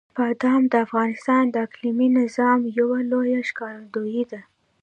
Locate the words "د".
0.71-0.73, 1.49-1.55